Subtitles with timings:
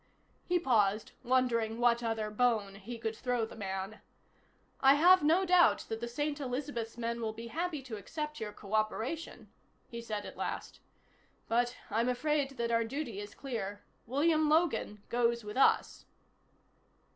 [0.43, 4.01] He paused, wondering what other bone he could throw the man.
[4.79, 6.39] "I have no doubt that the St.
[6.39, 9.51] Elizabeth's men will be happy to accept your cooperation,"
[9.87, 10.79] he said at last.
[11.47, 13.83] "But, I'm afraid that our duty is clear.
[14.07, 16.05] William Logan goes with us."